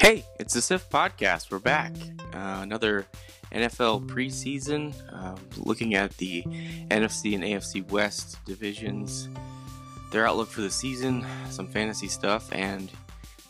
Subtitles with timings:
[0.00, 1.50] Hey, it's the SIF podcast.
[1.50, 1.92] We're back.
[2.34, 3.06] Uh, another
[3.52, 6.42] NFL preseason, uh, looking at the
[6.90, 9.28] NFC and AFC West divisions,
[10.10, 12.90] their outlook for the season, some fantasy stuff, and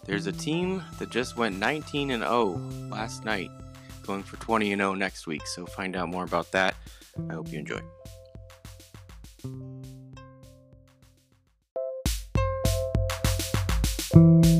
[0.05, 3.51] there's a team that just went 19 and 0 last night,
[4.07, 5.47] going for 20 and 0 next week.
[5.47, 6.75] So find out more about that.
[7.31, 7.81] I hope you enjoy.
[14.15, 14.54] All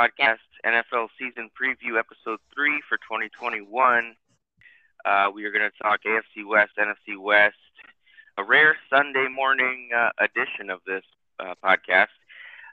[0.00, 4.16] Podcast, NFL Season Preview, Episode 3 for 2021.
[5.04, 7.56] Uh, we are going to talk AFC West, NFC West,
[8.38, 11.02] a rare Sunday morning uh, edition of this
[11.38, 12.06] uh, podcast.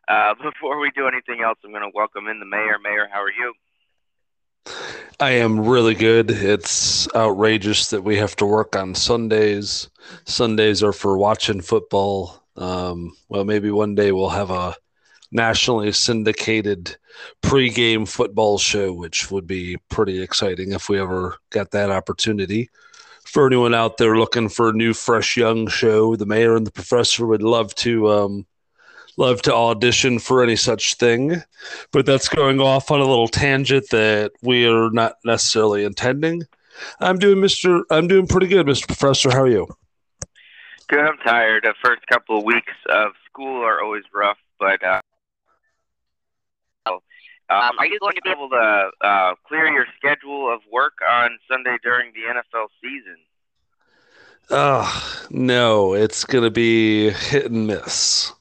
[0.08, 2.78] Uh, before we do anything else, I'm going to welcome in the mayor.
[2.82, 3.54] Mayor, how are you?
[5.20, 6.32] I am really good.
[6.32, 9.90] It's outrageous that we have to work on Sundays.
[10.24, 12.42] Sundays are for watching football.
[12.56, 14.78] Um, well, maybe one day we'll have a
[15.32, 16.98] nationally syndicated
[17.42, 22.70] pregame football show, which would be pretty exciting if we ever got that opportunity.
[23.26, 26.72] For anyone out there looking for a new, fresh, young show, the mayor and the
[26.72, 28.46] professor would love to um,
[29.18, 31.42] love to audition for any such thing.
[31.92, 36.44] But that's going off on a little tangent that we are not necessarily intending.
[37.00, 37.82] I'm doing Mr.
[37.90, 38.88] I'm doing pretty good, Mr.
[38.88, 39.32] Professor.
[39.32, 39.68] How are you?
[40.88, 41.00] Good.
[41.00, 41.64] I'm tired.
[41.64, 45.02] The first couple of weeks of school are always rough, but uh,
[47.50, 51.38] um, are you going to be able to uh, clear your schedule of work on
[51.50, 53.18] Sunday during the NFL season?
[54.50, 58.34] Oh, no, it's going to be hit and miss.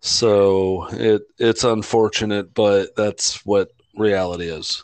[0.00, 4.82] So it it's unfortunate, but that's what reality is.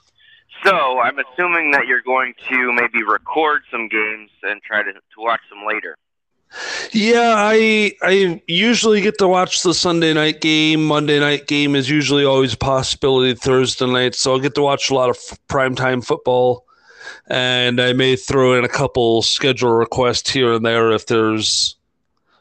[0.64, 5.00] So I'm assuming that you're going to maybe record some games and try to, to
[5.18, 5.96] watch them later.
[6.92, 10.86] Yeah, I I usually get to watch the Sunday night game.
[10.86, 13.34] Monday night game is usually always a possibility.
[13.34, 15.16] Thursday night, so I'll get to watch a lot of
[15.48, 16.64] primetime football,
[17.28, 21.76] and I may throw in a couple schedule requests here and there if there's,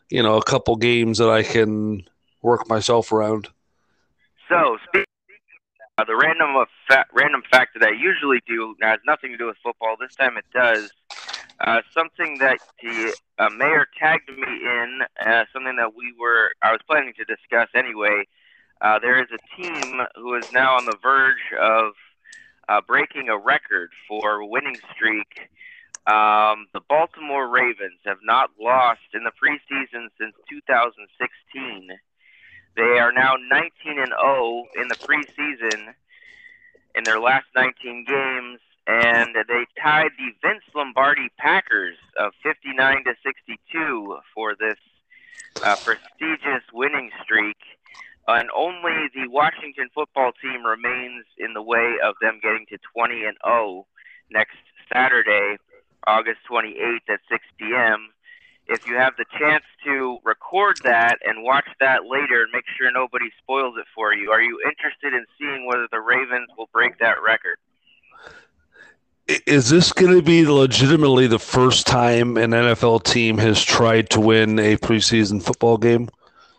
[0.10, 2.04] you know, a couple games that I can
[2.42, 3.50] work myself around.
[4.48, 5.06] So speaking
[5.98, 9.48] uh, the random of fa- random fact that I usually do has nothing to do
[9.48, 9.96] with football.
[10.00, 10.92] This time it does.
[11.62, 16.72] Uh, something that the uh, mayor tagged me in, uh, something that we were I
[16.72, 18.26] was planning to discuss anyway.
[18.82, 21.94] Uh, there is a team who is now on the verge of
[22.68, 25.50] uh, breaking a record for winning streak.
[26.08, 31.90] Um, the Baltimore Ravens have not lost in the preseason since 2016.
[32.76, 35.94] They are now 19 and 0 in the preseason
[36.96, 43.14] in their last 19 games, and they tied the Vince Lombardi Packers of 59 to
[43.24, 44.78] 62 for this
[45.64, 47.58] uh, prestigious winning streak.
[48.28, 53.24] And only the Washington football team remains in the way of them getting to 20
[53.24, 53.86] and 0
[54.32, 54.58] next
[54.92, 55.58] Saturday,
[56.08, 58.10] August 28th at 6 p.m
[58.68, 62.92] if you have the chance to record that and watch that later and make sure
[62.92, 66.98] nobody spoils it for you, are you interested in seeing whether the Ravens will break
[67.00, 67.58] that record?
[69.28, 74.20] Is this going to be legitimately the first time an NFL team has tried to
[74.20, 76.10] win a preseason football game?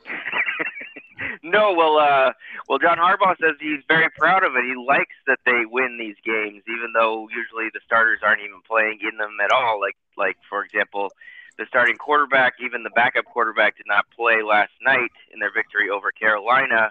[1.44, 2.32] no, well, uh,
[2.69, 4.65] well, John Harbaugh says he's very proud of it.
[4.65, 8.99] He likes that they win these games, even though usually the starters aren't even playing
[9.00, 9.81] in them at all.
[9.81, 11.12] Like, like for example,
[11.59, 15.88] the starting quarterback, even the backup quarterback, did not play last night in their victory
[15.88, 16.91] over Carolina.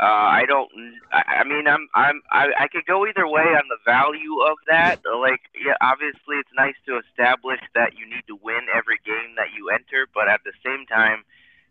[0.00, 0.70] Uh, I don't.
[1.12, 1.86] I, I mean, I'm.
[1.94, 2.22] I'm.
[2.32, 5.02] I, I could go either way on the value of that.
[5.04, 9.52] Like, yeah, obviously, it's nice to establish that you need to win every game that
[9.54, 11.24] you enter, but at the same time,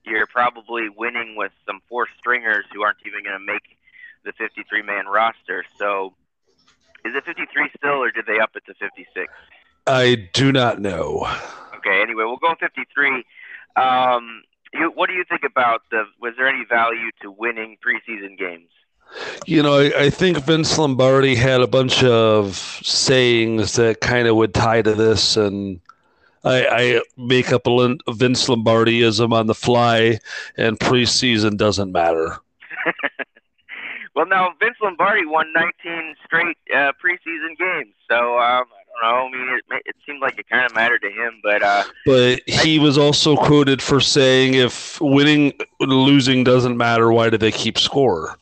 [0.06, 3.66] you're probably winning with some four stringers who aren't even going to make
[4.24, 5.66] the 53 man roster.
[5.80, 6.14] So,
[7.04, 9.34] is it 53 still, or did they up it to 56?
[9.88, 11.28] I do not know.
[11.78, 12.00] Okay.
[12.04, 13.24] Anyway, we'll go 53.
[13.76, 14.44] Um,
[14.74, 16.04] you, what do you think about the?
[16.22, 18.70] Was there any value to winning preseason games?
[19.46, 24.36] You know, I, I think Vince Lombardi had a bunch of sayings that kind of
[24.36, 25.80] would tie to this, and
[26.44, 30.20] I, I make up a Vince Lombardiism on the fly,
[30.58, 32.38] and preseason doesn't matter.
[34.16, 38.66] well, now Vince Lombardi won 19 straight uh, preseason games, so um,
[39.02, 39.28] know.
[39.28, 42.42] I mean, it, it seemed like it kind of mattered to him, but uh, but
[42.46, 47.52] he I, was also quoted for saying, "If winning, losing doesn't matter, why do they
[47.52, 48.38] keep score?"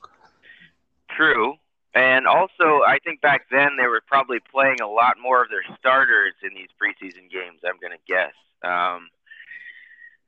[1.18, 1.56] true.
[1.94, 5.66] And also, I think back then they were probably playing a lot more of their
[5.80, 7.62] starters in these preseason games.
[7.66, 8.34] I'm going to guess.
[8.64, 9.10] Um,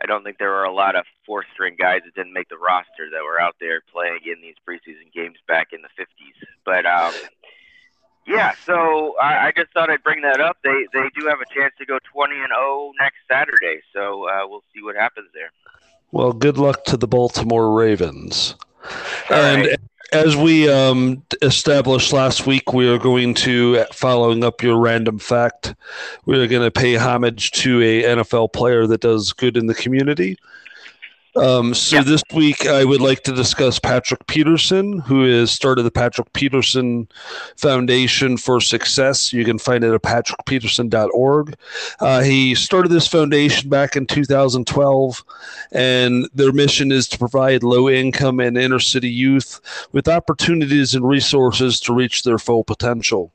[0.01, 2.57] I don't think there were a lot of four string guys that didn't make the
[2.57, 6.47] roster that were out there playing in these preseason games back in the 50s.
[6.65, 7.13] But um,
[8.29, 10.57] yeah, so I, I just thought I'd bring that up.
[10.63, 14.47] They they do have a chance to go 20 and 0 next Saturday, so uh,
[14.47, 15.51] we'll see what happens there.
[16.11, 18.55] Well, good luck to the Baltimore Ravens.
[19.29, 19.79] All and right.
[20.11, 25.75] as we um, established last week, we are going to, following up your random fact,
[26.25, 29.75] we are going to pay homage to a NFL player that does good in the
[29.75, 30.37] community.
[31.35, 32.03] Um, so Yeah.
[32.03, 37.07] this week, I would like to discuss Patrick Peterson, who has started the Patrick Peterson
[37.55, 39.31] Foundation for Success.
[39.31, 41.55] You can find it at patrickpeterson.org.
[41.99, 45.23] Uh, he started this foundation back in 2012
[45.71, 49.61] and their mission is to provide low income and inner city youth
[49.91, 53.31] with opportunities and resources to reach their full potential.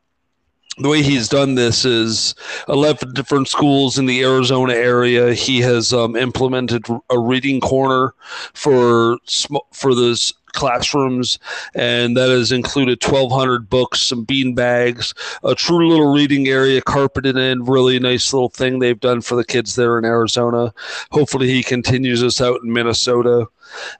[0.79, 2.35] The way he's done this is
[2.69, 5.33] 11 different schools in the Arizona area.
[5.33, 8.13] He has um, implemented a reading corner
[8.55, 9.19] for
[9.73, 11.39] for those classrooms,
[11.75, 15.13] and that has included 1,200 books, some bean bags,
[15.43, 17.65] a true little reading area carpeted in.
[17.65, 20.73] Really nice little thing they've done for the kids there in Arizona.
[21.11, 23.47] Hopefully, he continues this out in Minnesota.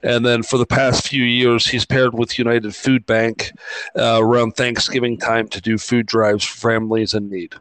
[0.03, 3.51] And then for the past few years, he's paired with United Food Bank
[3.95, 7.55] uh, around Thanksgiving time to do food drives for families in need.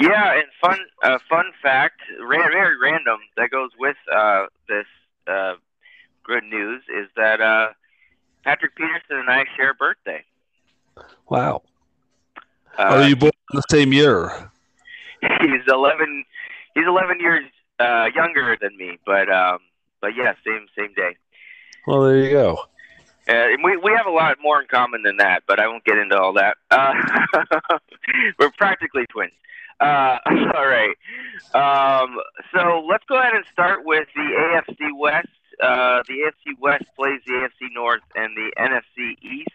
[0.00, 4.86] Yeah, and fun uh, fun fact, very random that goes with uh, this
[6.30, 7.68] good news is that uh,
[8.44, 10.24] Patrick Peterson and I share a birthday.
[11.28, 11.62] Wow.
[12.78, 14.30] Uh, Are you born in the same year?
[15.20, 16.24] he's eleven.
[16.74, 17.44] He's eleven years
[17.80, 19.58] uh, younger than me, but um,
[20.00, 21.16] but yeah, same same day.
[21.86, 22.58] Well, there you go.
[23.28, 25.84] Uh, and we we have a lot more in common than that, but I won't
[25.84, 26.56] get into all that.
[26.70, 26.94] Uh,
[28.38, 29.32] we're practically twins.
[29.80, 30.18] Uh,
[30.54, 30.94] all right.
[31.54, 32.18] Um,
[32.54, 35.28] so let's go ahead and start with the AFC West.
[35.62, 39.48] Uh, the AFC West plays the AFC North and the NFC East.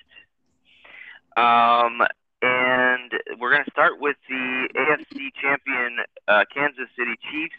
[1.37, 2.01] Um,
[2.41, 5.97] and we're going to start with the AFC champion
[6.27, 7.55] uh, Kansas City Chiefs.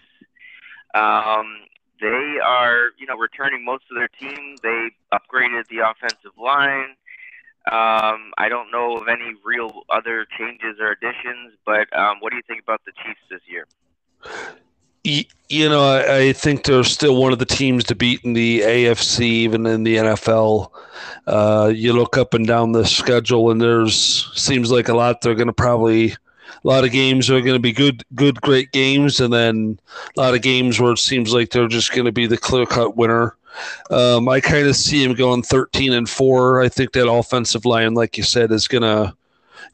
[0.94, 1.66] Um,
[2.00, 4.56] they are, you know, returning most of their team.
[4.62, 6.94] They upgraded the offensive line.
[7.70, 12.36] Um, I don't know of any real other changes or additions, but um, what do
[12.36, 13.66] you think about the Chiefs this year?
[15.48, 18.62] You know, I, I think they're still one of the teams to beat in the
[18.62, 20.70] AFC, even in the NFL.
[21.26, 25.20] Uh, you look up and down the schedule, and there's seems like a lot.
[25.20, 26.16] They're going to probably
[26.64, 29.78] a lot of games are going to be good, good, great games, and then
[30.16, 32.66] a lot of games where it seems like they're just going to be the clear
[32.66, 33.36] cut winner.
[33.90, 36.60] Um, I kind of see him going 13 and four.
[36.60, 39.14] I think that offensive line, like you said, is going to,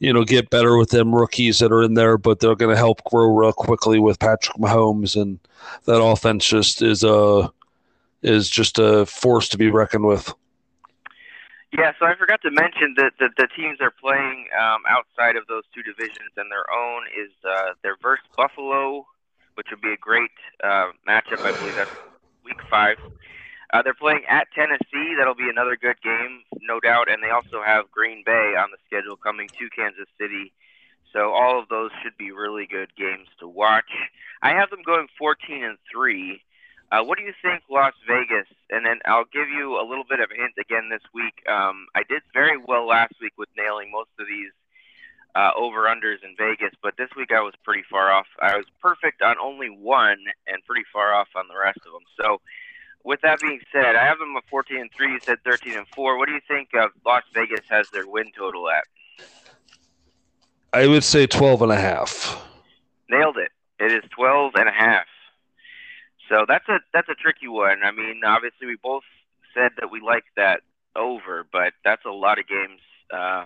[0.01, 2.77] you know, get better with them rookies that are in there, but they're going to
[2.77, 5.39] help grow real quickly with Patrick Mahomes, and
[5.85, 7.51] that offense just is a
[8.23, 10.33] is just a force to be reckoned with.
[11.73, 15.47] Yeah, so I forgot to mention that the, the teams they're playing um, outside of
[15.49, 19.07] those two divisions and their own is uh, their versus Buffalo,
[19.55, 20.31] which would be a great
[20.63, 21.41] uh, matchup.
[21.41, 21.91] I believe that's
[22.45, 22.99] week five.
[23.73, 25.17] Uh, they're playing at Tennessee.
[25.17, 27.11] That'll be another good game, no doubt.
[27.11, 30.53] And they also have Green Bay on the schedule coming to Kansas City.
[31.13, 33.89] So all of those should be really good games to watch.
[34.43, 36.43] I have them going 14 and three.
[36.91, 38.49] Uh, what do you think, Las Vegas?
[38.69, 41.41] And then I'll give you a little bit of a hint again this week.
[41.49, 44.53] Um, I did very well last week with nailing most of these
[45.35, 48.27] uh, over unders in Vegas, but this week I was pretty far off.
[48.41, 52.05] I was perfect on only one and pretty far off on the rest of them.
[52.21, 52.41] So,
[53.05, 55.13] with that being said, I have them at 14 and three.
[55.13, 56.19] You said 13 and four.
[56.19, 58.85] What do you think of Las Vegas has their win total at?
[60.73, 62.43] I would say 12 and a half.
[63.11, 63.51] Nailed it.
[63.79, 65.07] It is 12 and a half.
[66.29, 67.83] So that's a that's a tricky one.
[67.85, 69.03] I mean, obviously we both
[69.55, 70.63] said that we like that
[70.97, 72.81] over, but that's a lot of games.
[73.13, 73.45] Uh,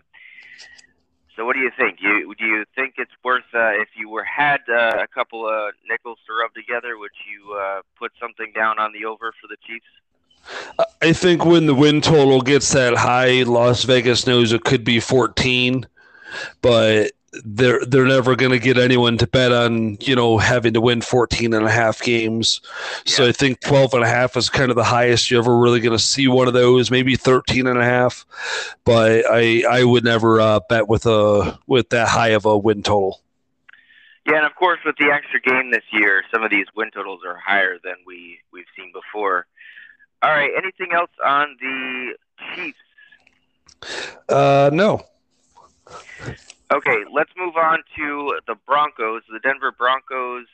[1.36, 1.98] so what do you think?
[2.00, 5.74] You do you think it's worth uh, if you were had uh, a couple of
[5.88, 6.98] nickels to rub together?
[6.98, 9.86] Would you uh, put something down on the over for the Chiefs?
[11.02, 15.00] I think when the win total gets that high, Las Vegas knows it could be
[15.00, 15.86] 14,
[16.62, 17.12] but
[17.44, 21.00] they're they're never going to get anyone to bet on, you know, having to win
[21.00, 22.60] 14 and a half games.
[23.04, 25.80] So I think 12 and a half is kind of the highest you're ever really
[25.80, 28.24] going to see one of those, maybe 13 and a half,
[28.84, 32.82] but I I would never uh, bet with a with that high of a win
[32.82, 33.20] total.
[34.26, 37.20] Yeah, and of course with the extra game this year, some of these win totals
[37.24, 39.46] are higher than we we've seen before.
[40.22, 42.14] All right, anything else on the
[42.54, 42.78] Chiefs?
[44.28, 45.06] Uh, no.
[46.72, 49.22] Okay, let's move on to the Broncos.
[49.30, 50.46] The Denver Broncos.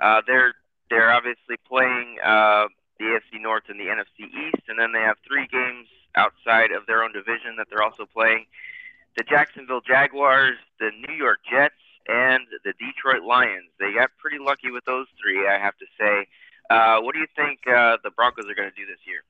[0.00, 0.54] Uh, they're
[0.88, 2.68] they're obviously playing uh,
[2.98, 6.86] the AFC North and the NFC East, and then they have three games outside of
[6.86, 8.46] their own division that they're also playing.
[9.16, 13.68] The Jacksonville Jaguars, the New York Jets, and the Detroit Lions.
[13.78, 16.26] They got pretty lucky with those three, I have to say.
[16.70, 19.20] Uh, what do you think uh, the Broncos are going to do this year?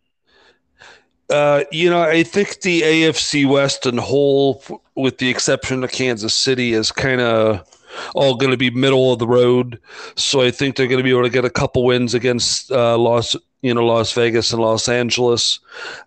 [1.32, 4.62] Uh, you know, I think the AFC West and whole,
[4.96, 7.66] with the exception of Kansas City, is kind of
[8.14, 9.80] all going to be middle of the road.
[10.14, 12.98] So I think they're going to be able to get a couple wins against uh,
[12.98, 15.58] Las, you know, Las Vegas and Los Angeles.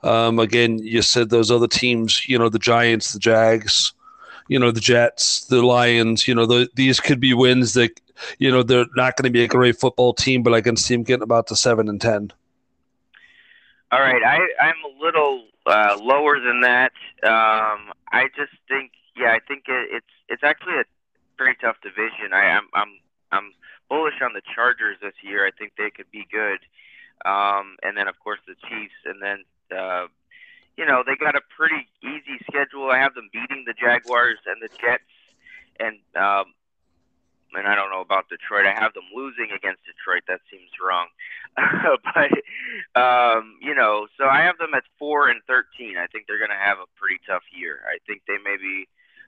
[0.03, 3.94] Um, again, you said those other teams, you know, the Giants, the Jags,
[4.48, 6.27] you know, the Jets, the Lions.
[6.27, 8.00] You know, the, these could be wins that,
[8.38, 10.94] you know, they're not going to be a great football team, but I can see
[10.94, 12.32] them getting about the seven and ten.
[13.95, 16.91] All right, I, I'm a little uh, lower than that.
[17.23, 20.83] Um, I just think, yeah, I think it, it's it's actually a
[21.37, 22.33] pretty tough division.
[22.33, 22.91] I, I'm I'm
[23.31, 23.53] I'm
[23.87, 25.47] bullish on the Chargers this year.
[25.47, 26.59] I think they could be good.
[27.23, 30.07] Um, and then of course the Chiefs, and then uh,
[30.75, 32.91] you know they got a pretty easy schedule.
[32.91, 35.07] I have them beating the Jaguars and the Jets,
[35.79, 36.51] and um,
[37.57, 38.65] and I don't know about Detroit.
[38.65, 40.24] I have them losing against Detroit.
[40.27, 41.07] That seems wrong,
[41.57, 42.31] but
[43.00, 45.97] um, you know, so I have them at four and thirteen.
[45.97, 47.79] I think they're going to have a pretty tough year.
[47.88, 48.88] I think they maybe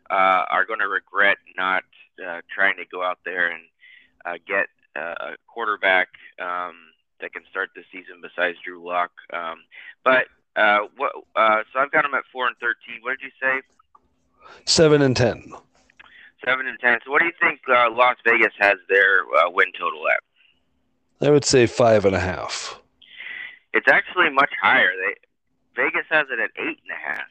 [0.10, 1.84] uh, are going to regret not
[2.26, 3.64] uh, trying to go out there and
[4.26, 6.76] uh, get uh, a quarterback um,
[7.22, 9.12] that can start the season besides Drew Lock.
[9.34, 9.64] Um,
[10.04, 11.14] but uh, what?
[11.36, 13.02] Uh, so I've got them at four and thirteen.
[13.02, 13.62] What did you say?
[14.66, 15.54] Seven and ten.
[16.46, 17.00] Seven and ten.
[17.04, 21.28] So what do you think uh, Las Vegas has their uh, win total at?
[21.28, 22.80] I would say five and a half.
[23.74, 24.92] It's actually much higher.
[25.06, 25.16] They
[25.84, 27.28] Vegas has it at eight and a half.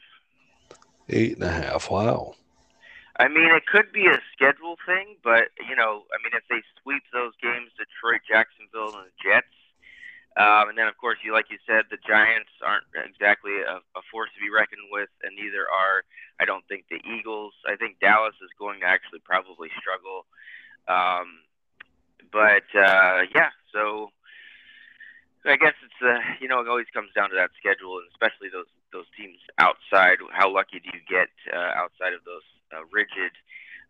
[1.09, 1.89] Eight and a half.
[1.89, 2.35] Wow.
[3.19, 6.61] I mean, it could be a schedule thing, but you know, I mean, if they
[6.81, 9.56] sweep those games, Detroit, Jacksonville, and the Jets,
[10.37, 14.01] um, and then of course, you like you said, the Giants aren't exactly a, a
[14.11, 16.05] force to be reckoned with, and neither are
[16.39, 17.53] I don't think the Eagles.
[17.65, 20.29] I think Dallas is going to actually probably struggle.
[20.87, 21.41] Um,
[22.31, 24.13] but uh, yeah, so
[25.45, 28.53] I guess it's uh, you know it always comes down to that schedule, and especially
[28.53, 30.21] those those teams outside.
[30.31, 33.33] How lucky do you get uh, outside of those uh, rigid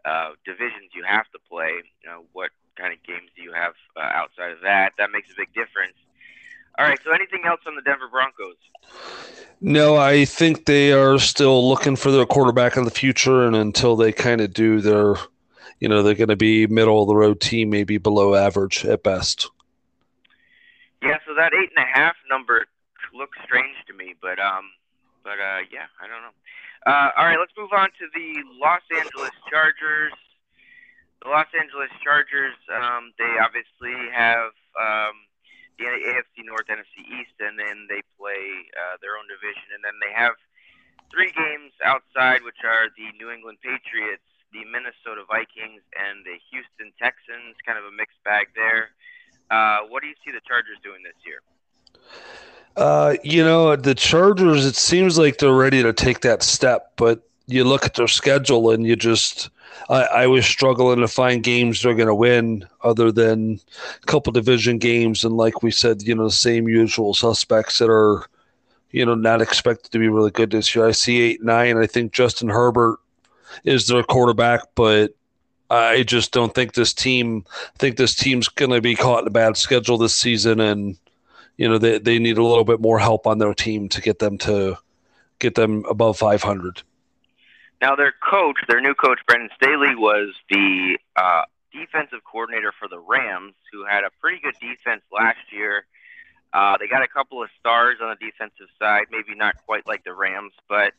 [0.05, 1.83] uh, divisions you have to play.
[2.03, 4.93] You what kind of games do you have uh, outside of that?
[4.97, 5.97] That makes a big difference.
[6.77, 6.99] All right.
[7.03, 8.55] So, anything else on the Denver Broncos?
[9.59, 13.95] No, I think they are still looking for their quarterback in the future, and until
[13.95, 15.15] they kind of do, their,
[15.79, 19.03] you know, they're going to be middle of the road team, maybe below average at
[19.03, 19.49] best.
[21.01, 21.17] Yeah.
[21.25, 22.67] So that eight and a half number
[23.13, 24.69] looks strange to me, but um,
[25.23, 26.35] but uh, yeah, I don't know.
[26.85, 30.13] Uh, all right, let's move on to the Los Angeles Chargers.
[31.23, 35.26] The Los Angeles Chargers, um, they obviously have um,
[35.77, 39.77] the AFC North, NFC East, and then they play uh, their own division.
[39.77, 40.33] And then they have
[41.13, 46.89] three games outside, which are the New England Patriots, the Minnesota Vikings, and the Houston
[46.97, 47.55] Texans.
[47.65, 48.91] Kind of a mixed bag there.
[49.49, 51.39] Uh, what do you see the Chargers doing this year?
[52.75, 57.27] Uh, you know, the Chargers, it seems like they're ready to take that step, but
[57.47, 59.49] you look at their schedule and you just,
[59.89, 63.59] I, I was struggling to find games they're going to win other than
[64.01, 65.23] a couple division games.
[65.23, 68.25] And like we said, you know, the same usual suspects that are,
[68.91, 70.87] you know, not expected to be really good this year.
[70.87, 71.77] I see eight, nine.
[71.77, 72.99] I think Justin Herbert
[73.63, 75.13] is their quarterback, but
[75.69, 79.27] I just don't think this team, I think this team's going to be caught in
[79.27, 80.59] a bad schedule this season.
[80.59, 80.97] And,
[81.57, 84.19] you know they, they need a little bit more help on their team to get
[84.19, 84.77] them to
[85.39, 86.81] get them above 500
[87.81, 92.99] now their coach their new coach brandon staley was the uh, defensive coordinator for the
[92.99, 95.85] rams who had a pretty good defense last year
[96.53, 100.03] uh, they got a couple of stars on the defensive side maybe not quite like
[100.03, 100.93] the rams but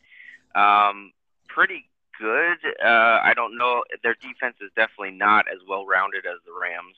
[0.55, 1.13] um,
[1.49, 6.39] pretty good uh, i don't know their defense is definitely not as well rounded as
[6.45, 6.97] the rams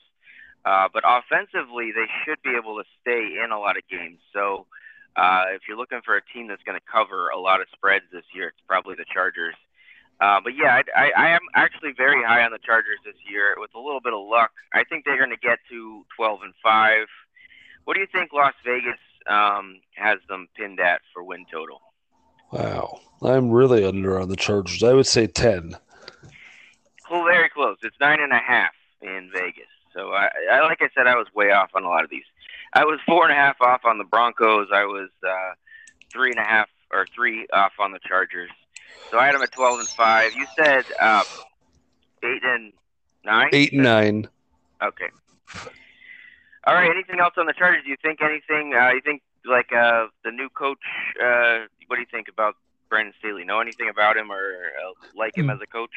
[0.65, 4.19] uh, but offensively, they should be able to stay in a lot of games.
[4.33, 4.67] So
[5.15, 8.05] uh, if you're looking for a team that's going to cover a lot of spreads
[8.11, 9.55] this year, it's probably the Chargers.
[10.21, 13.55] Uh, but yeah, I, I, I am actually very high on the Chargers this year.
[13.57, 16.53] With a little bit of luck, I think they're going to get to 12 and
[16.63, 17.07] five.
[17.85, 21.81] What do you think Las Vegas um, has them pinned at for win total?
[22.51, 24.83] Wow, I'm really under on the Chargers.
[24.83, 25.75] I would say 10.
[27.09, 27.77] Well, very close.
[27.81, 29.65] It's nine and a half in Vegas.
[29.93, 32.23] So I, I, like I said, I was way off on a lot of these.
[32.73, 34.67] I was four and a half off on the Broncos.
[34.71, 35.53] I was uh,
[36.11, 38.51] three and a half or three off on the Chargers.
[39.09, 40.33] So I had them at 12 and five.
[40.33, 41.23] You said uh,
[42.23, 42.73] eight and
[43.25, 43.49] nine.
[43.51, 44.27] Eight and nine.
[44.81, 45.09] Okay.
[46.65, 46.89] All right.
[46.89, 47.83] Anything else on the Chargers?
[47.83, 48.73] Do you think anything?
[48.73, 50.79] Uh, you think like uh, the new coach?
[51.21, 52.55] Uh, what do you think about
[52.89, 53.43] Brandon Staley?
[53.43, 55.91] Know anything about him or uh, like him as a coach?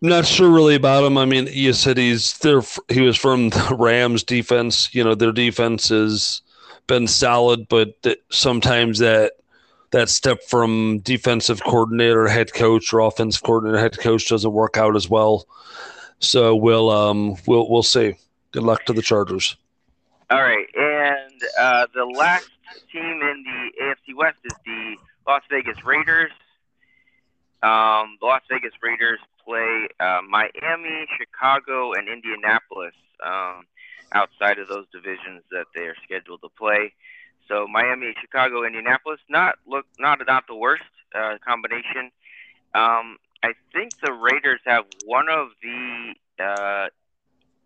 [0.00, 1.16] Not sure really about him.
[1.16, 2.60] I mean, you said he's there.
[2.88, 4.94] He was from the Rams defense.
[4.94, 6.42] You know, their defense has
[6.86, 9.32] been solid, but th- sometimes that
[9.94, 14.96] that step from defensive coordinator, head coach, or offensive coordinator, head coach doesn't work out
[14.96, 15.46] as well.
[16.18, 18.16] So we'll um we'll we'll see.
[18.50, 19.56] Good luck to the Chargers.
[20.30, 22.48] All right, and uh, the last
[22.92, 24.96] team in the AFC West is the
[25.28, 26.32] Las Vegas Raiders.
[27.62, 33.64] Um, the Las Vegas Raiders play uh, Miami, Chicago, and Indianapolis um,
[34.12, 36.92] outside of those divisions that they are scheduled to play.
[37.48, 40.82] So Miami, Chicago, Indianapolis, not look not not the worst
[41.14, 42.10] uh, combination.
[42.74, 46.88] Um, I think the Raiders have one of the uh,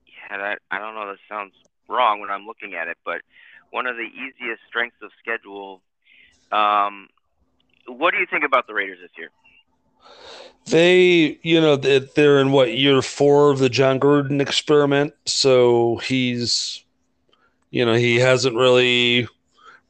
[0.07, 1.07] yeah, that, I don't know.
[1.07, 1.53] That sounds
[1.89, 3.21] wrong when I'm looking at it, but
[3.71, 5.81] one of the easiest strengths of schedule.
[6.51, 7.09] Um,
[7.87, 9.31] what do you think about the Raiders this year?
[10.67, 15.15] They, you know, they're in what year four of the Jon Gruden experiment.
[15.25, 16.85] So he's,
[17.71, 19.29] you know, he hasn't really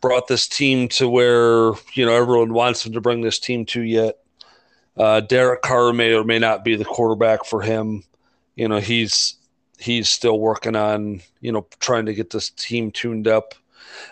[0.00, 3.82] brought this team to where you know everyone wants him to bring this team to
[3.82, 4.18] yet.
[4.96, 8.04] Uh, Derek Carr may or may not be the quarterback for him.
[8.56, 9.36] You know, he's
[9.78, 13.54] he's still working on you know trying to get this team tuned up.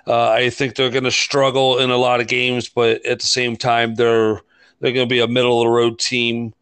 [0.06, 3.26] Uh, I think they're going to struggle in a lot of games, but at the
[3.26, 4.40] same time, they're
[4.80, 6.54] they're going to be a middle of the road team.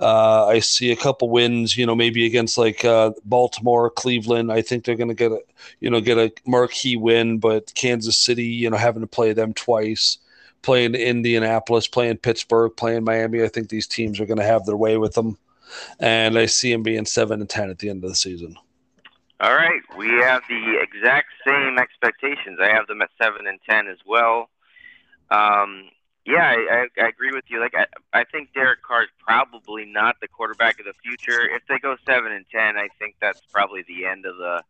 [0.00, 4.52] Uh, I see a couple wins, you know, maybe against like uh, Baltimore, Cleveland.
[4.52, 5.40] I think they're going to get a,
[5.80, 7.38] you know, get a marquee win.
[7.38, 10.18] But Kansas City, you know, having to play them twice,
[10.62, 13.42] playing Indianapolis, playing Pittsburgh, playing Miami.
[13.42, 15.36] I think these teams are going to have their way with them,
[15.98, 18.56] and I see them being seven and ten at the end of the season.
[19.40, 22.58] All right, we have the exact same expectations.
[22.60, 24.48] I have them at seven and ten as well.
[25.30, 25.90] Um,
[26.28, 27.60] yeah, I, I, I agree with you.
[27.60, 31.48] Like, I, I think Derek Carr is probably not the quarterback of the future.
[31.48, 34.62] If they go seven and ten, I think that's probably the end of the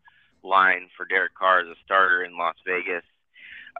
[0.42, 3.02] line for Derek Carr as a starter in Las Vegas.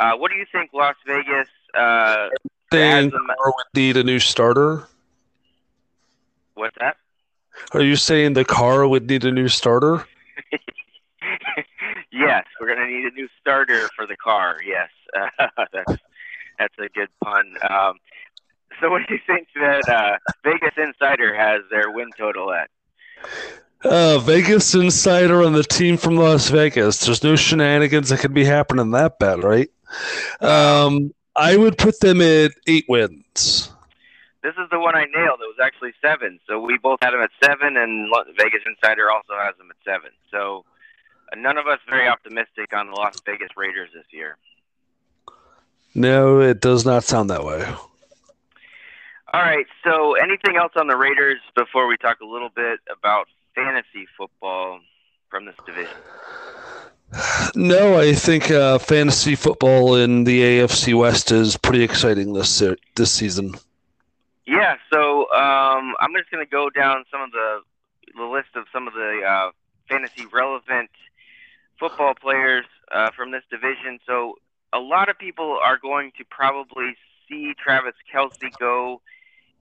[0.01, 1.49] Uh, what do you think, Las Vegas?
[1.75, 2.29] Uh,
[2.71, 4.87] think Carr would need a new starter.
[6.55, 6.97] What's that?
[7.73, 10.05] Are you saying the Carr would need a new starter?
[12.13, 14.57] yes, we're going to need a new starter for the car.
[14.65, 16.03] Yes, uh, that's
[16.59, 17.55] that's a good pun.
[17.69, 17.95] Um,
[18.81, 22.71] so, what do you think that uh, Vegas Insider has their win total at?
[23.85, 27.05] Uh, Vegas Insider on the team from Las Vegas.
[27.05, 29.71] There's no shenanigans that could be happening that bad, right?
[30.41, 33.71] Um, I would put them at eight wins.
[34.43, 35.41] This is the one I nailed.
[35.41, 36.39] It was actually seven.
[36.49, 40.11] So we both had them at seven, and Vegas Insider also has them at seven.
[40.31, 40.65] So
[41.33, 44.37] uh, none of us very optimistic on the Las Vegas Raiders this year.
[45.95, 47.65] No, it does not sound that way.
[49.33, 49.67] All right.
[49.85, 54.81] So, anything else on the Raiders before we talk a little bit about fantasy football
[55.29, 55.97] from this division?
[57.55, 62.63] No, I think uh, fantasy football in the AFC West is pretty exciting this
[62.97, 63.55] this season.
[64.47, 64.77] Yeah.
[64.93, 67.61] So um, I'm just going to go down some of the
[68.17, 69.51] the list of some of the uh,
[69.89, 70.91] fantasy relevant
[71.79, 73.99] football players uh, from this division.
[74.07, 74.35] So
[74.73, 76.95] a lot of people are going to probably
[77.29, 79.01] see Travis Kelce go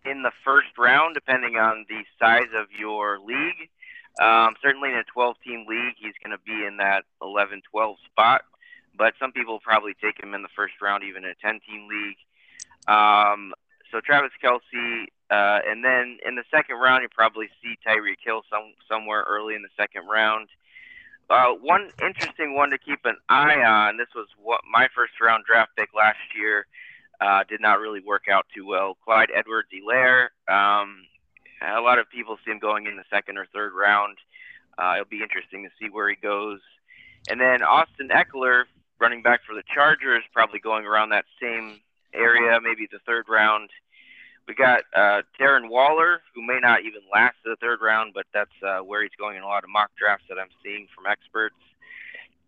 [0.06, 3.70] in the first round, depending on the size of your league.
[4.22, 7.98] Um, certainly in a 12 team league, he's going to be in that 11 12
[8.12, 8.42] spot.
[8.98, 11.88] But some people probably take him in the first round, even in a 10 team
[11.88, 12.18] league.
[12.88, 13.54] Um,
[13.92, 18.42] so Travis Kelce, uh, and then in the second round, you probably see Tyreek Hill
[18.50, 20.50] some, somewhere early in the second round.
[21.30, 23.98] Uh, one interesting one to keep an eye on.
[23.98, 26.66] This was what my first round draft pick last year.
[27.20, 28.96] Uh, did not really work out too well.
[29.04, 30.28] Clyde Edwards-Helaire.
[30.48, 31.04] Um,
[31.62, 34.18] a lot of people see him going in the second or third round.
[34.78, 36.60] Uh, it'll be interesting to see where he goes.
[37.30, 38.66] And then Austin Ekeler,
[39.00, 41.80] running back for the Chargers, probably going around that same
[42.14, 43.72] area, maybe the third round.
[44.48, 48.50] We got uh, Darren Waller, who may not even last the third round, but that's
[48.66, 51.56] uh, where he's going in a lot of mock drafts that I'm seeing from experts.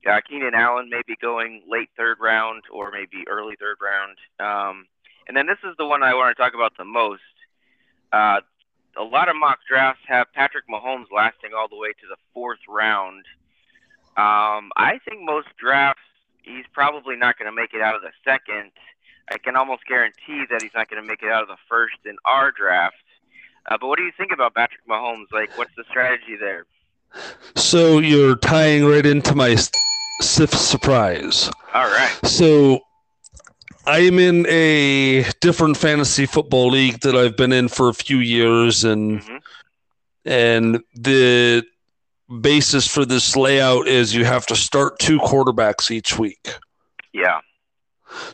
[0.09, 4.15] Uh, Keenan Allen may be going late third round or maybe early third round.
[4.39, 4.85] Um,
[5.27, 7.21] and then this is the one I want to talk about the most.
[8.13, 8.39] Uh,
[8.97, 12.59] a lot of mock drafts have Patrick Mahomes lasting all the way to the fourth
[12.67, 13.25] round.
[14.17, 16.01] Um, I think most drafts,
[16.43, 18.71] he's probably not going to make it out of the second.
[19.31, 21.97] I can almost guarantee that he's not going to make it out of the first
[22.05, 22.95] in our draft.
[23.69, 25.31] Uh, but what do you think about Patrick Mahomes?
[25.31, 26.65] Like, what's the strategy there?
[27.55, 29.55] So you're tying right into my
[30.21, 31.49] SIF surprise.
[31.73, 32.15] All right.
[32.23, 32.79] So
[33.85, 38.83] I'm in a different fantasy football league that I've been in for a few years,
[38.83, 39.37] and mm-hmm.
[40.25, 41.63] and the
[42.41, 46.53] basis for this layout is you have to start two quarterbacks each week.
[47.13, 47.39] Yeah.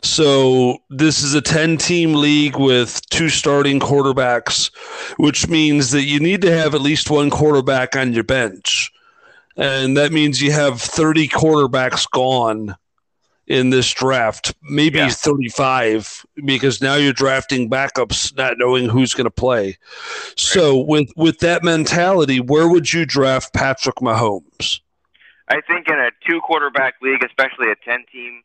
[0.02, 4.70] So this is a 10 team league with two starting quarterbacks,
[5.18, 8.90] which means that you need to have at least one quarterback on your bench.
[9.56, 12.76] And that means you have 30 quarterbacks gone
[13.46, 15.08] in this draft, maybe yeah.
[15.08, 19.66] 35, because now you're drafting backups, not knowing who's going to play.
[19.66, 19.76] Right.
[20.36, 24.80] So, with with that mentality, where would you draft Patrick Mahomes?
[25.48, 28.42] I think in a two quarterback league, especially a 10 team,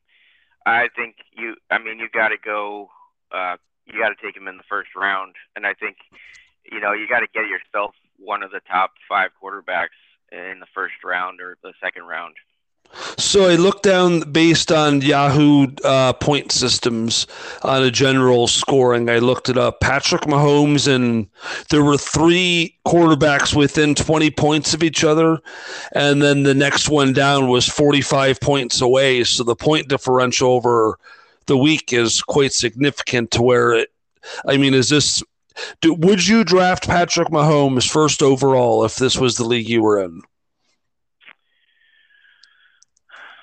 [0.66, 1.56] I think you.
[1.70, 2.90] I mean, you got to go.
[3.32, 5.98] Uh, you got to take him in the first round, and I think
[6.72, 9.98] you know you got to get yourself one of the top five quarterbacks
[10.32, 12.36] in the first round or the second round.
[13.18, 17.26] So I looked down based on Yahoo uh, point systems
[17.64, 19.10] on a general scoring.
[19.10, 19.80] I looked it up.
[19.80, 21.28] Patrick Mahomes and
[21.70, 25.40] there were three quarterbacks within 20 points of each other,
[25.94, 29.24] and then the next one down was 45 points away.
[29.24, 30.98] So the point differential over
[31.46, 33.90] the week is quite significant to where it.
[34.46, 35.24] I mean, is this?
[35.82, 40.02] Do, would you draft Patrick Mahomes first overall if this was the league you were
[40.02, 40.22] in?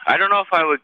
[0.08, 0.80] I don't know if I would.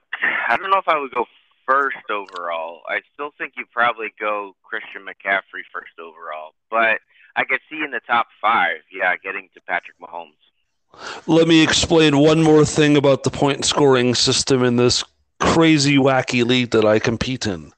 [0.49, 1.25] I don't know if I would go
[1.67, 2.83] first overall.
[2.87, 7.01] I still think you probably go Christian McCaffrey first overall, but
[7.35, 10.33] I could see in the top five, yeah, getting to Patrick Mahomes.
[11.27, 15.03] Let me explain one more thing about the point scoring system in this
[15.41, 17.73] crazy wacky league that I compete in.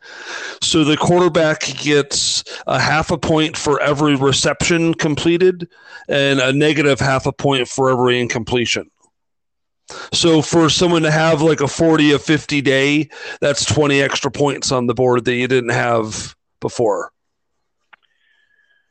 [0.61, 5.69] So the quarterback gets a half a point for every reception completed
[6.09, 8.91] and a negative half a point for every incompletion.
[10.13, 13.09] So for someone to have like a 40 or 50 day,
[13.41, 17.13] that's 20 extra points on the board that you didn't have before.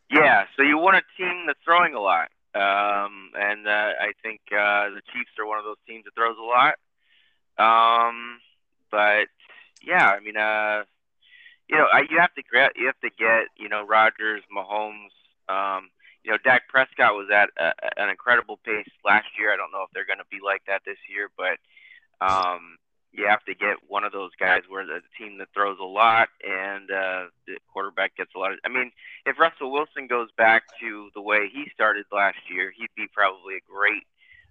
[0.09, 2.29] Yeah, so you want a team that's throwing a lot.
[2.53, 6.37] Um, and uh, I think uh, the Chiefs are one of those teams that throws
[6.39, 6.75] a lot.
[7.57, 8.39] Um,
[8.91, 9.27] but
[9.85, 10.83] yeah, I mean, uh,
[11.69, 12.43] you know, I, you have to
[12.75, 15.11] you have to get you know Rodgers, Mahomes,
[15.49, 15.89] um,
[16.25, 19.53] you know, Dak Prescott was at a, an incredible pace last year.
[19.53, 21.61] I don't know if they're going to be like that this year, but
[22.19, 22.77] um,
[23.13, 26.29] you have to get one of those guys where the team that throws a lot
[26.41, 28.59] and uh, the quarterback gets a lot of.
[28.65, 28.91] I mean,
[29.27, 33.57] if Russell Wilson goes back to the way he started last year, he'd be probably
[33.57, 34.03] a great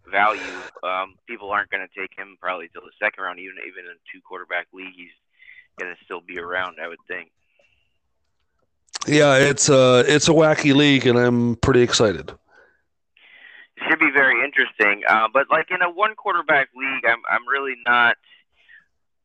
[0.06, 0.62] value.
[0.84, 3.98] Um, people aren't going to take him probably till the second round, even even in
[3.98, 4.94] a two quarterback league.
[4.94, 5.16] He's
[5.78, 7.32] going to still be around, I would think.
[9.06, 12.30] Yeah, it's a it's a wacky league, and I'm pretty excited.
[12.30, 15.02] It should be very interesting.
[15.06, 18.16] Uh, but like in a one quarterback league, I'm I'm really not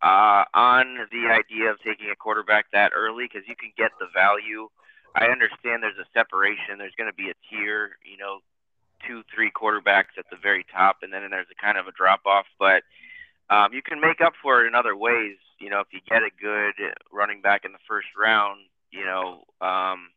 [0.01, 4.07] uh, on the idea of taking a quarterback that early because you can get the
[4.13, 4.69] value.
[5.15, 6.77] I understand there's a separation.
[6.77, 8.39] There's going to be a tier, you know,
[9.07, 12.21] two, three quarterbacks at the very top, and then there's a kind of a drop
[12.25, 12.45] off.
[12.59, 12.83] But
[13.49, 15.37] um, you can make up for it in other ways.
[15.59, 16.75] You know, if you get a good
[17.11, 18.59] running back in the first round,
[18.91, 20.10] you know, um,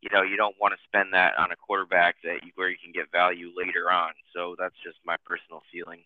[0.00, 2.76] you know, you don't want to spend that on a quarterback that you, where you
[2.82, 4.12] can get value later on.
[4.34, 6.00] So that's just my personal feeling.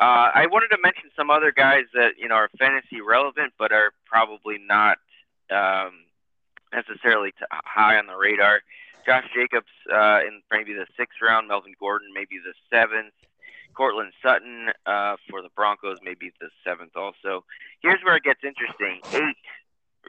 [0.00, 3.72] Uh, I wanted to mention some other guys that you know are fantasy relevant, but
[3.72, 4.98] are probably not
[5.50, 6.06] um,
[6.72, 8.60] necessarily high on the radar.
[9.04, 13.14] Josh Jacobs uh, in maybe the sixth round, Melvin Gordon maybe the seventh,
[13.74, 17.44] Courtland Sutton uh, for the Broncos maybe the seventh also.
[17.80, 19.36] Here's where it gets interesting: eight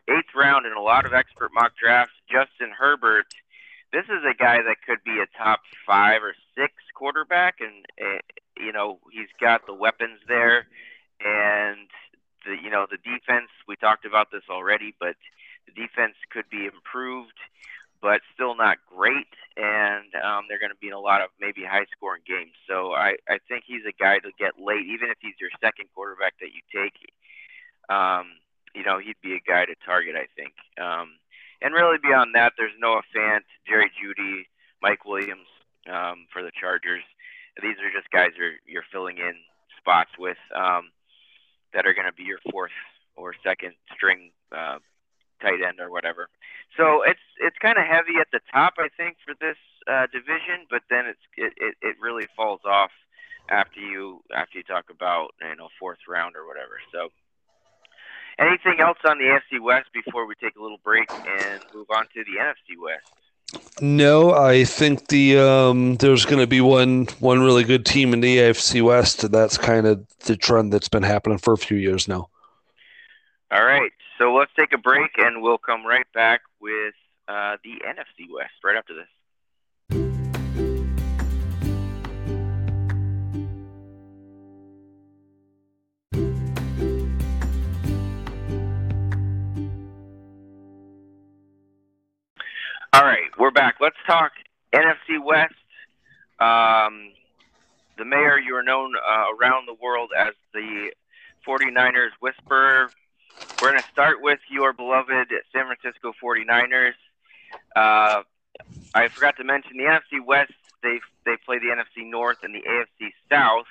[0.10, 3.28] eighth round in a lot of expert mock drafts, Justin Herbert.
[3.92, 8.22] This is a guy that could be a top five or six quarterback, and uh,
[8.58, 10.68] you know he's got the weapons there,
[11.22, 11.90] and
[12.46, 13.50] the you know the defense.
[13.68, 15.16] We talked about this already, but
[15.66, 17.38] the defense could be improved,
[18.02, 21.66] but still not great, and um, they're going to be in a lot of maybe
[21.66, 22.54] high scoring games.
[22.68, 25.90] So I I think he's a guy to get late, even if he's your second
[25.96, 26.94] quarterback that you take.
[27.90, 28.38] Um,
[28.74, 30.54] you know, he'd be a guy to target, I think.
[30.80, 31.18] Um,
[31.62, 34.48] and really beyond that, there's Noah Fant, Jerry Jeudy,
[34.82, 35.48] Mike Williams
[35.88, 37.04] um, for the Chargers.
[37.62, 39.34] These are just guys you're, you're filling in
[39.78, 40.92] spots with um,
[41.74, 42.76] that are going to be your fourth
[43.16, 44.80] or second string uh,
[45.42, 46.30] tight end or whatever.
[46.78, 50.68] So it's it's kind of heavy at the top, I think, for this uh, division,
[50.70, 52.92] but then it's it, it, it really falls off
[53.50, 56.80] after you after you talk about you know fourth round or whatever.
[56.94, 57.10] So
[58.40, 62.06] Anything else on the AFC West before we take a little break and move on
[62.14, 63.12] to the NFC West?
[63.82, 68.22] No, I think the um, there's going to be one one really good team in
[68.22, 71.78] the AFC West, and that's kind of the trend that's been happening for a few
[71.78, 72.30] years now.
[73.52, 76.94] All right, so let's take a break, and we'll come right back with
[77.28, 79.08] uh, the NFC West right after this.
[92.92, 93.76] All right, we're back.
[93.80, 94.32] Let's talk
[94.74, 95.54] NFC West.
[96.40, 97.12] Um,
[98.00, 100.92] the mayor, you are known uh, around the world as the
[101.48, 102.90] 49ers Whisperer.
[103.62, 106.94] We're going to start with your beloved San Francisco 49ers.
[107.76, 108.24] Uh,
[108.96, 112.62] I forgot to mention the NFC West, they, they play the NFC North and the
[112.62, 113.68] AFC South.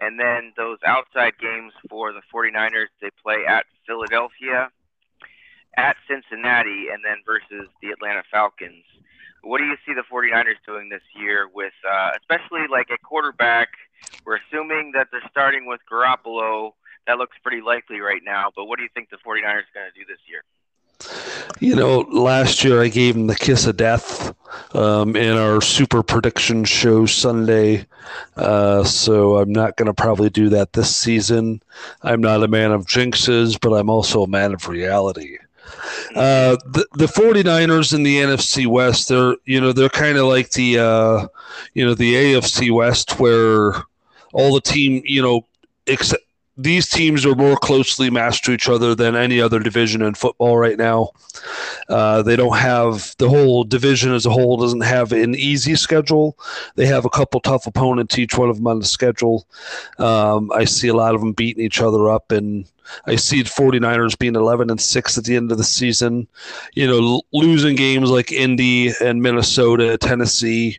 [0.00, 4.70] And then those outside games for the 49ers, they play at Philadelphia,
[5.76, 8.84] at Cincinnati, and then versus the Atlanta Falcons.
[9.42, 13.68] What do you see the 49ers doing this year with, uh, especially like at quarterback?
[14.24, 16.72] We're assuming that they're starting with Garoppolo.
[17.06, 18.50] That looks pretty likely right now.
[18.56, 20.42] But what do you think the 49ers are going to do this year?
[21.60, 24.34] You know, last year I gave him the kiss of death
[24.74, 27.86] um, in our super prediction show Sunday.
[28.36, 31.62] Uh, so I'm not going to probably do that this season.
[32.02, 35.38] I'm not a man of jinxes, but I'm also a man of reality.
[36.14, 40.50] Uh, the the 49ers in the NFC West, they're you know they're kind of like
[40.50, 41.26] the uh,
[41.74, 43.74] you know the AFC West where
[44.32, 45.46] all the team you know
[45.86, 46.23] except
[46.56, 50.56] these teams are more closely matched to each other than any other division in football
[50.56, 51.10] right now.
[51.88, 56.38] Uh, they don't have the whole division as a whole doesn't have an easy schedule.
[56.76, 59.46] They have a couple tough opponents, each one of them on the schedule.
[59.98, 62.70] Um, I see a lot of them beating each other up, and
[63.06, 66.28] I see the 49ers being 11 and 6 at the end of the season.
[66.74, 70.78] You know, l- losing games like Indy and Minnesota, Tennessee.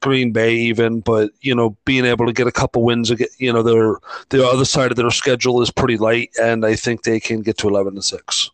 [0.00, 3.62] Green Bay even, but you know, being able to get a couple wins, you know,
[3.62, 3.96] their
[4.30, 7.58] the other side of their schedule is pretty light, and I think they can get
[7.58, 8.50] to eleven and six.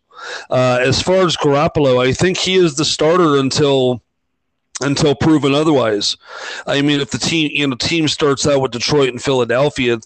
[0.49, 4.01] Uh, as far as Garoppolo, I think he is the starter until
[4.81, 6.17] until proven otherwise.
[6.65, 9.99] I mean, if the team, you know, team starts out with Detroit and Philadelphia,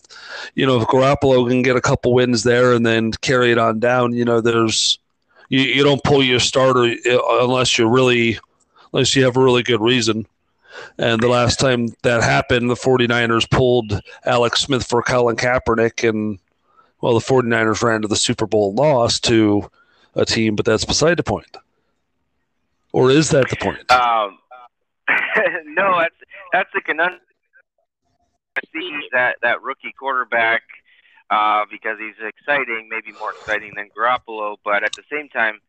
[0.56, 3.80] you know, if Garoppolo can get a couple wins there and then carry it on
[3.80, 5.00] down, you know, there's
[5.50, 8.38] you, you don't pull your starter uh, unless you're really
[8.94, 10.26] unless you have a really good reason.
[10.98, 16.40] And the last time that happened, the 49ers pulled Alex Smith for Colin Kaepernick, and
[17.02, 19.70] well, the 49ers ran to the Super Bowl loss to
[20.16, 21.58] a team, but that's beside the point.
[22.92, 23.92] Or is that the point?
[23.92, 24.40] Um,
[25.66, 26.16] no, that's
[26.52, 27.22] that's the conundrum.
[28.56, 30.64] I see that that rookie quarterback
[31.30, 35.60] uh, because he's exciting, maybe more exciting than Garoppolo, but at the same time,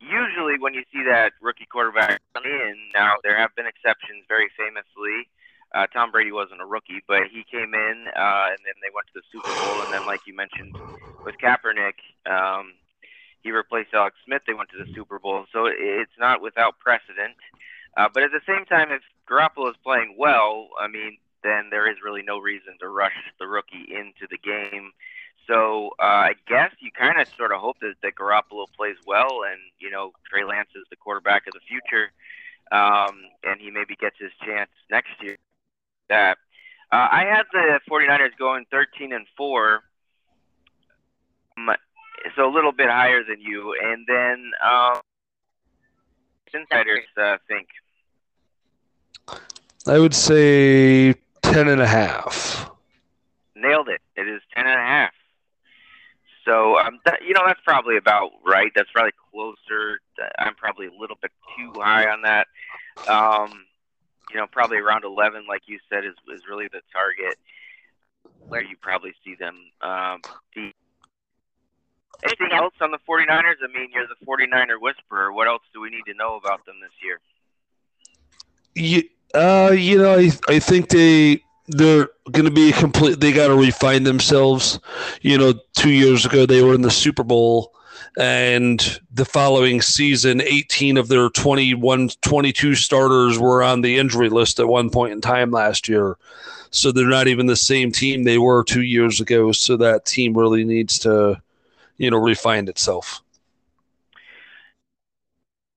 [0.00, 4.24] usually when you see that rookie quarterback come in, now there have been exceptions.
[4.28, 5.28] Very famously,
[5.74, 9.06] uh, Tom Brady wasn't a rookie, but he came in, uh, and then they went
[9.12, 10.74] to the Super Bowl, and then like you mentioned
[11.24, 12.74] with Kaepernick, um,
[13.42, 14.42] he replaced Alex Smith.
[14.46, 17.36] They went to the Super Bowl, so it's not without precedent.
[17.96, 21.90] Uh, but at the same time, if Garoppolo is playing well, I mean, then there
[21.90, 24.92] is really no reason to rush the rookie into the game.
[25.46, 29.40] So uh, I guess you kind of sort of hope that, that Garoppolo plays well,
[29.50, 32.12] and you know Trey Lance is the quarterback of the future,
[32.70, 35.36] um, and he maybe gets his chance next year.
[36.08, 36.38] That
[36.92, 39.80] uh, I had the 49ers going 13 and four,
[41.56, 41.70] um,
[42.36, 45.00] so a little bit higher than you, and then um,
[46.52, 47.68] insiders uh, think.
[49.86, 51.14] I would say
[51.52, 52.70] 10 and a half.
[53.56, 54.00] Nailed it.
[54.16, 55.12] It is 10 and a half.
[56.44, 58.72] So, um, that, you know, that's probably about right.
[58.74, 60.00] That's probably closer.
[60.38, 62.46] I'm probably a little bit too high on that.
[63.08, 63.66] Um,
[64.30, 67.36] you know, probably around 11, like you said, is, is really the target
[68.48, 70.20] where you probably see them um.
[72.22, 73.56] Anything else on the 49ers?
[73.64, 75.32] I mean, you're the 49er whisperer.
[75.32, 77.18] What else do we need to know about them this year?
[78.74, 83.20] You, uh, you know, I, I think they they're going to be complete.
[83.20, 84.80] They got to refine themselves.
[85.22, 87.72] You know, two years ago they were in the Super Bowl,
[88.18, 94.58] and the following season, 18 of their 21, 22 starters were on the injury list
[94.58, 96.16] at one point in time last year.
[96.72, 99.52] So they're not even the same team they were two years ago.
[99.52, 101.40] So that team really needs to,
[101.98, 103.22] you know, refine itself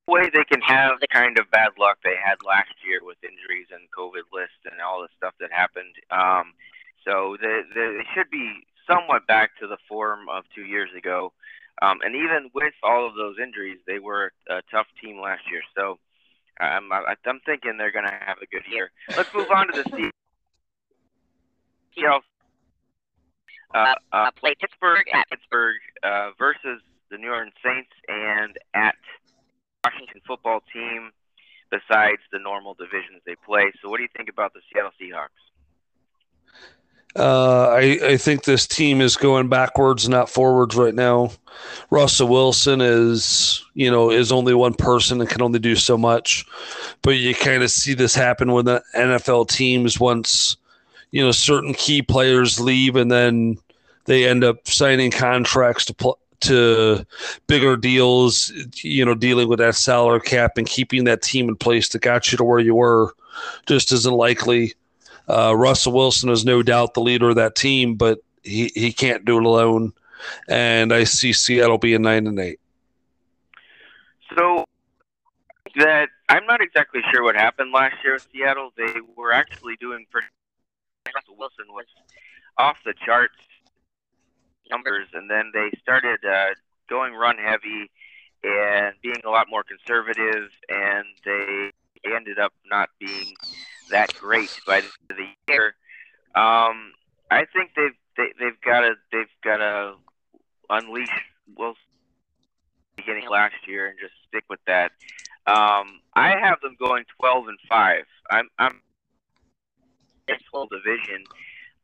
[0.07, 3.67] way they can have the kind of bad luck they had last year with injuries
[3.71, 5.95] and COVID list and all the stuff that happened.
[6.11, 6.53] Um,
[7.05, 11.31] so they, they should be somewhat back to the form of two years ago.
[11.81, 15.61] Um, and even with all of those injuries, they were a tough team last year.
[15.75, 15.97] So
[16.59, 18.91] I'm, I'm thinking they're going to have a good year.
[19.17, 20.11] Let's move on to the Seahawks.
[21.97, 22.21] Seahawks
[23.73, 28.95] uh, uh, play Pittsburgh at Pittsburgh uh, versus the New Orleans Saints and at
[29.83, 31.11] Washington football team
[31.69, 33.71] besides the normal divisions they play.
[33.81, 35.29] So, what do you think about the Seattle Seahawks?
[37.15, 41.31] Uh, I, I think this team is going backwards, not forwards right now.
[41.91, 46.43] Russell Wilson is, you know, is only one person and can only do so much.
[47.03, 50.57] But you kind of see this happen when the NFL teams once,
[51.11, 53.57] you know, certain key players leave and then
[54.05, 57.05] they end up signing contracts to pl- to
[57.47, 58.51] bigger deals,
[58.83, 62.31] you know, dealing with that salary cap and keeping that team in place that got
[62.31, 63.13] you to where you were
[63.65, 64.73] just isn't likely.
[65.27, 69.25] Uh, Russell Wilson is no doubt the leader of that team, but he, he can't
[69.25, 69.93] do it alone.
[70.47, 72.59] And I see Seattle being nine and eight.
[74.35, 74.65] So
[75.75, 78.71] that I'm not exactly sure what happened last year with Seattle.
[78.77, 80.27] They were actually doing pretty.
[81.13, 81.85] Russell Wilson was
[82.57, 83.35] off the charts
[84.69, 86.53] numbers, and then they started uh,
[86.89, 87.89] going run heavy
[88.43, 91.71] and being a lot more conservative, and they
[92.05, 93.35] ended up not being
[93.91, 95.75] that great by the end of the year.
[96.35, 96.93] Um,
[97.31, 99.93] I think they've they, they've got to they've got to
[100.69, 101.09] unleash
[101.57, 101.81] Wilson
[102.95, 104.91] beginning last year and just stick with that.
[105.45, 108.05] Um, I have them going twelve and five.
[108.29, 108.81] I'm I'm
[110.27, 111.23] this whole division.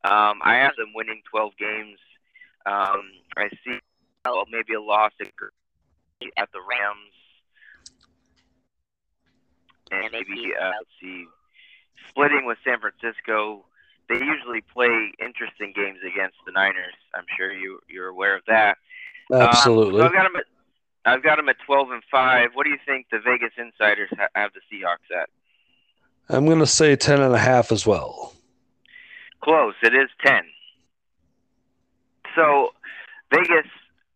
[0.04, 1.98] Um, I have them winning twelve games
[2.66, 3.02] um,
[3.36, 3.78] I see
[4.24, 5.28] well, maybe a loss at,
[6.36, 7.14] at the Rams,
[9.90, 11.26] and maybe uh, let's see,
[12.08, 13.64] splitting with San Francisco.
[14.08, 16.94] They usually play interesting games against the Niners.
[17.14, 18.76] I'm sure you you're aware of that.
[19.32, 20.00] Absolutely.
[20.00, 20.44] Um, so I've got them at
[21.04, 22.50] I've got them at 12 and five.
[22.54, 25.28] What do you think the Vegas insiders ha- have the Seahawks at?
[26.28, 28.34] I'm going to say 10 and a half as well.
[29.40, 29.74] Close.
[29.82, 30.42] It is 10.
[32.40, 32.70] So
[33.30, 33.68] Vegas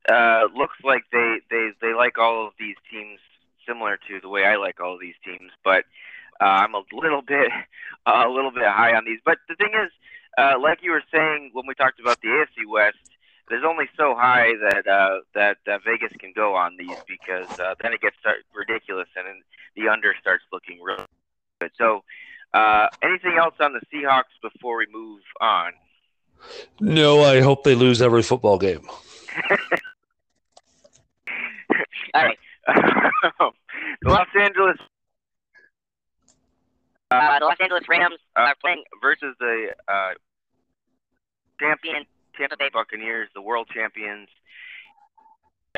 [0.08, 3.20] uh, looks like they, they, they like all of these teams
[3.68, 5.84] similar to the way I like all of these teams, but
[6.40, 7.50] uh, I'm a little bit
[8.06, 9.20] uh, a little bit high on these.
[9.24, 9.90] But the thing is,
[10.38, 12.96] uh, like you were saying when we talked about the AFC West,
[13.50, 17.74] there's only so high that uh, that uh, Vegas can go on these because uh,
[17.82, 19.42] then it gets start ridiculous and then
[19.76, 21.04] the under starts looking real
[21.60, 21.70] good.
[21.76, 22.04] So,
[22.54, 25.72] uh, anything else on the Seahawks before we move on?
[26.80, 28.86] No, I hope they lose every football game.
[32.14, 32.38] All right.
[34.04, 34.78] Los Angeles
[37.10, 40.10] uh, the Los Angeles Rams are playing versus the uh,
[41.60, 42.04] champion
[42.36, 44.28] Tampa Bay Buccaneers, the world champions.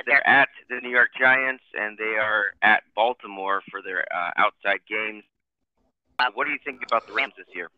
[0.06, 4.80] They're at the New York Giants and they are at Baltimore for their uh, outside
[4.88, 5.24] games.
[6.18, 7.70] Uh, what do you think about the Rams this year?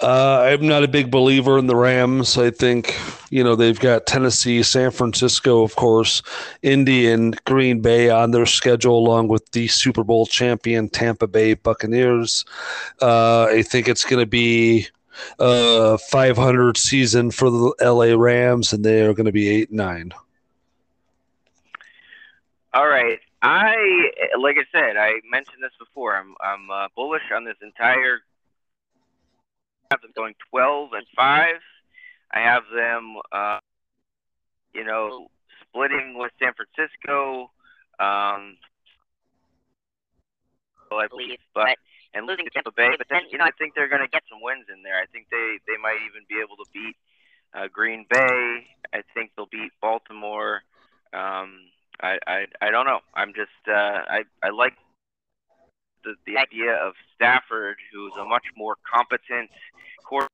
[0.00, 2.36] Uh, I'm not a big believer in the Rams.
[2.36, 2.94] I think,
[3.30, 6.22] you know, they've got Tennessee, San Francisco, of course,
[6.62, 11.54] Indy, and Green Bay on their schedule, along with the Super Bowl champion Tampa Bay
[11.54, 12.44] Buccaneers.
[13.00, 14.86] Uh, I think it's going to be
[15.38, 20.12] a 500 season for the LA Rams, and they are going to be 8 9.
[22.74, 23.18] All right.
[23.40, 26.16] I, like I said, I mentioned this before.
[26.16, 28.20] I'm, I'm uh, bullish on this entire
[29.90, 31.54] have them going 12 and 5.
[32.32, 33.58] I have them, uh,
[34.74, 35.28] you know,
[35.62, 37.50] splitting with San Francisco,
[37.98, 38.58] um,
[40.90, 41.76] I believe, but
[42.14, 42.90] and losing to Tampa Bay.
[42.96, 44.98] But then, you know, I think they're going to get some wins in there.
[44.98, 46.96] I think they they might even be able to beat
[47.54, 48.66] uh, Green Bay.
[48.92, 50.62] I think they'll beat Baltimore.
[51.12, 51.68] Um,
[52.00, 53.00] I, I I don't know.
[53.14, 54.74] I'm just uh, I I like
[56.06, 59.50] the, the idea of Stafford, who's a much more competent
[60.04, 60.30] quarterback,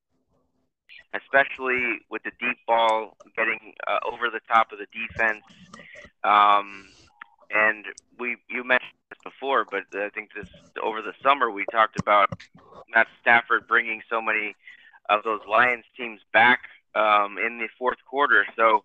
[1.15, 5.43] especially with the deep ball getting uh, over the top of the defense.
[6.23, 6.89] Um,
[7.51, 7.87] and
[8.19, 10.49] we you mentioned this before, but I think this
[10.83, 12.31] over the summer we talked about
[12.95, 14.55] Matt Stafford bringing so many
[15.09, 16.61] of those Lions teams back
[16.95, 18.47] um, in the fourth quarter.
[18.57, 18.85] So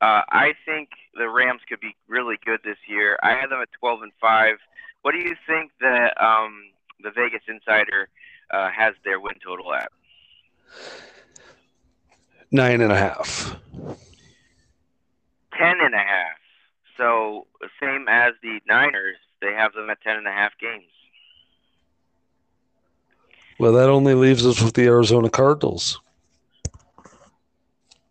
[0.00, 3.18] uh, I think the Rams could be really good this year.
[3.22, 4.56] I have them at 12 and five.
[5.02, 6.64] What do you think that um,
[7.02, 8.08] the Vegas Insider
[8.50, 9.90] uh, has their win total at?
[12.50, 13.56] Nine and a half.
[15.56, 16.38] Ten and a half.
[16.96, 17.46] So
[17.80, 20.84] same as the Niners, they have them at ten and a half games.
[23.58, 26.00] Well, that only leaves us with the Arizona Cardinals.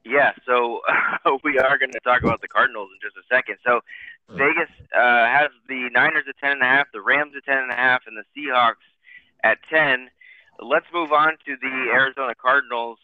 [0.04, 0.34] Yeah,
[1.28, 3.58] so we are going to talk about the Cardinals in just a second.
[3.66, 3.82] So
[4.30, 7.72] Vegas uh, has the Niners at ten and a half, the Rams at ten and
[7.72, 8.86] a half, and the Seahawks
[9.44, 10.10] at ten.
[10.60, 13.00] Let's move on to the Arizona Cardinals.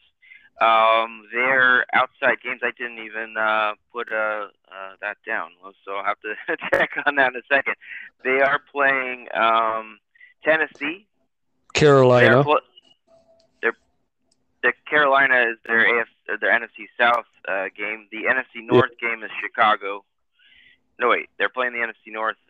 [0.61, 5.49] Um, their outside games, I didn't even uh, put uh, uh, that down,
[5.83, 7.75] so I'll have to check on that in a second.
[8.23, 9.99] They are playing um,
[10.43, 11.07] Tennessee,
[11.73, 12.43] Carolina.
[14.63, 16.07] They're, pl- they're, they're Carolina is their AF,
[16.41, 18.07] their NFC South uh, game.
[18.11, 20.03] The NFC North game is Chicago.
[20.99, 22.37] No wait, they're playing the NFC North.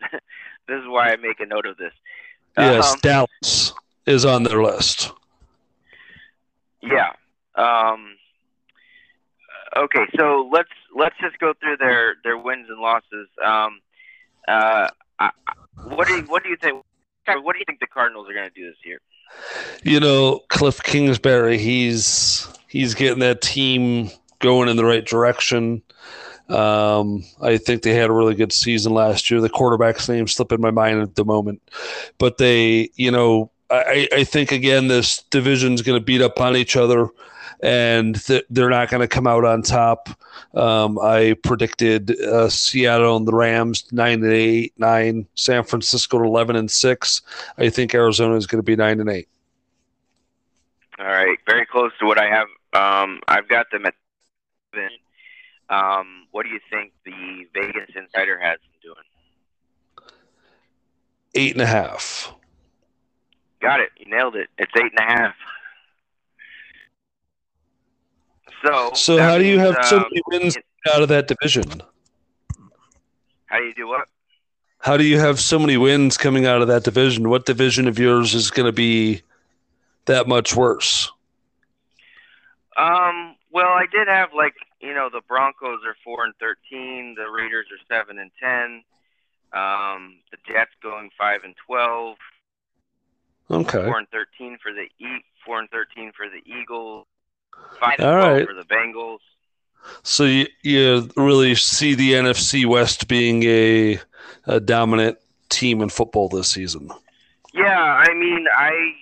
[0.68, 1.92] this is why I make a note of this.
[2.58, 3.72] yes, Um, Dallas
[4.06, 5.12] is on their list.
[6.82, 7.12] Yeah.
[7.54, 8.16] Um,
[9.76, 13.28] okay, so let's let's just go through their their wins and losses.
[13.44, 13.80] Um,
[14.48, 14.88] uh,
[15.18, 15.30] I-
[15.84, 16.84] what do you, what do you think?
[17.26, 19.00] What do you think the Cardinals are going to do this year?
[19.82, 24.10] You know, Kliff Kingsbury, he's he's getting that team
[24.40, 25.82] going in the right direction.
[26.48, 29.40] Um, I think they had a really good season last year.
[29.40, 31.62] The quarterback's name slipped in my mind at the moment,
[32.18, 36.56] but they, you know, I, I think again this division's going to beat up on
[36.56, 37.08] each other,
[37.62, 40.08] and th- they're not going to come out on top.
[40.54, 45.26] Um, I predicted uh, Seattle and the Rams nine and eight, nine.
[45.34, 47.22] San Francisco eleven and six.
[47.58, 49.28] I think Arizona is going to be nine and eight.
[50.98, 52.46] All right, very close to what I have.
[52.72, 53.94] Um, I've got them at
[54.74, 54.90] seven.
[55.70, 60.12] Um, what do you think the Vegas Insider has them doing?
[61.34, 62.32] Eight and a half.
[63.60, 63.90] Got it.
[63.96, 64.48] You nailed it.
[64.58, 65.34] It's eight and a half.
[68.64, 70.56] So, So how do you have so um, many wins
[70.92, 71.82] out of that division?
[73.46, 74.08] How do you do what?
[74.78, 77.28] How do you have so many wins coming out of that division?
[77.28, 79.22] What division of yours is going to be
[80.06, 81.10] that much worse?
[82.76, 87.30] Um, well, I did have like you know the Broncos are four and thirteen, the
[87.30, 88.82] Raiders are seven and ten,
[89.52, 92.16] um, the Jets going five and twelve,
[93.50, 93.84] Okay.
[93.84, 97.06] four and thirteen for the e- four and thirteen for the Eagles,
[97.80, 98.46] five and All twelve right.
[98.46, 99.18] for the Bengals.
[100.02, 104.00] So you, you really see the NFC West being a,
[104.46, 105.18] a dominant
[105.50, 106.90] team in football this season.
[107.52, 108.94] Yeah, I mean, I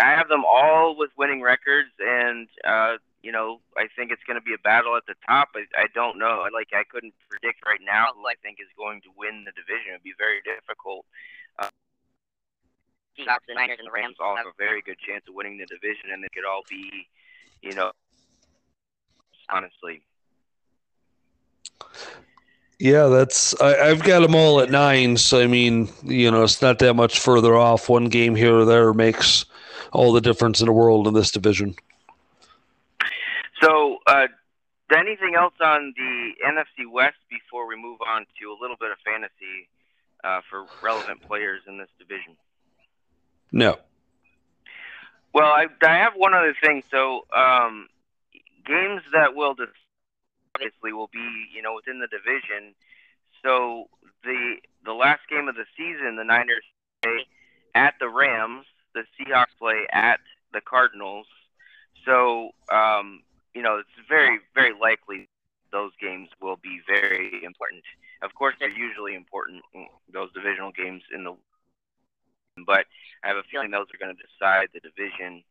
[0.00, 2.96] I have them all with winning records, and uh,
[3.26, 5.48] you know, I think it's going to be a battle at the top.
[5.58, 6.46] I, I don't know.
[6.54, 9.98] Like, I couldn't predict right now who I think is going to win the division.
[9.98, 11.02] It'd be very difficult.
[11.58, 11.66] Uh,
[13.18, 15.66] Seahawks, the Niners, and the Rams all have a very good chance of winning the
[15.66, 17.10] division, and they could all be,
[17.62, 17.92] you know,
[19.50, 20.02] honestly.
[22.78, 25.16] Yeah, that's I, I've got them all at nine.
[25.16, 27.88] So I mean, you know, it's not that much further off.
[27.88, 29.46] One game here or there makes
[29.92, 31.74] all the difference in the world in this division.
[33.62, 34.26] So, uh,
[34.92, 38.98] anything else on the NFC West before we move on to a little bit of
[39.04, 39.68] fantasy
[40.22, 42.36] uh, for relevant players in this division?
[43.52, 43.78] No.
[45.36, 46.82] Well, I, I have one other thing.
[46.90, 47.88] So, um,
[48.64, 49.54] games that will
[50.54, 52.74] obviously will be you know within the division.
[53.44, 53.90] So
[54.24, 54.56] the
[54.86, 56.64] the last game of the season, the Niners
[57.02, 57.26] play
[57.74, 58.64] at the Rams.
[58.94, 60.20] The Seahawks play at
[60.54, 61.26] the Cardinals.
[62.06, 63.20] So um,
[63.54, 65.28] you know it's very very likely
[65.70, 67.82] those games will be very important.
[68.22, 69.60] Of course, they're usually important
[70.10, 71.36] those divisional games in the
[72.64, 72.86] but
[73.22, 75.42] I have a feeling those are going to decide the division.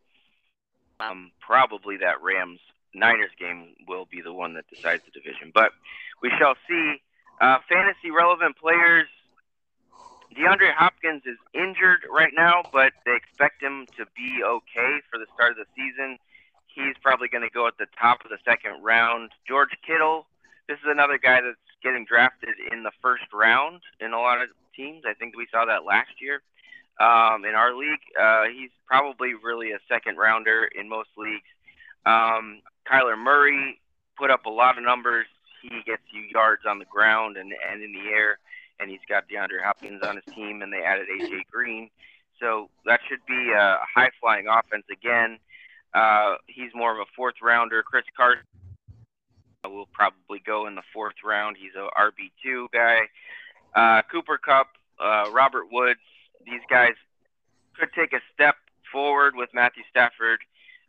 [1.00, 2.60] Um, probably that Rams
[2.94, 5.72] Niners game will be the one that decides the division, but
[6.22, 7.02] we shall see.
[7.42, 9.08] Uh, fantasy relevant players.
[10.32, 15.28] DeAndre Hopkins is injured right now, but they expect him to be okay for the
[15.36, 16.18] start of the season.
[16.68, 19.32] He's probably going to go at the top of the second round.
[19.48, 20.28] George Kittle.
[20.68, 24.50] This is another guy that's getting drafted in the first round in a lot of
[24.76, 25.04] teams.
[25.06, 26.42] I think we saw that last year
[27.00, 28.00] um, in our league.
[28.20, 31.48] Uh, he's probably really a second rounder in most leagues.
[32.06, 33.80] Um, Kyler Murray
[34.18, 35.28] put up a lot of numbers.
[35.62, 38.38] He gets you yards on the ground and, and in the air,
[38.80, 41.90] and he's got DeAndre Hopkins on his team, and they added AJ Green.
[42.40, 45.40] So that should be a high flying offense again.
[45.94, 47.82] Uh, he's more of a fourth rounder.
[47.82, 48.44] Chris Carson
[49.64, 51.58] will probably go in the fourth round.
[51.60, 53.08] He's a RB two guy.
[53.76, 54.68] Uh, Cooper Kupp,
[55.00, 56.00] uh, Robert Woods,
[56.46, 56.94] these guys
[57.78, 58.56] could take a step
[58.92, 60.40] forward with Matthew Stafford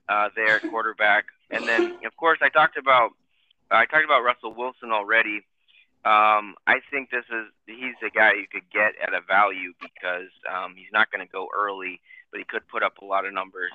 [0.09, 1.27] uh, at quarterback.
[1.51, 3.11] And then, of course, I talked about
[3.71, 5.43] I talked about Russell Wilson already.
[6.05, 10.31] Um, I think this is he's a guy you could get at a value because
[10.47, 12.01] um, he's not going to go early,
[12.31, 13.73] but he could put up a lot of numbers.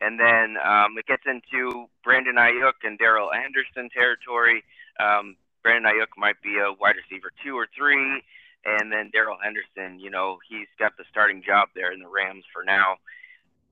[0.00, 4.64] And then um, it gets into Brandon Aiyuk and Darrell Henderson territory.
[4.98, 8.22] Um, Brandon Aiyuk might be a wide receiver two or three,
[8.64, 12.44] and then Darrell Henderson, you know, he's got the starting job there in the Rams
[12.52, 12.96] for now,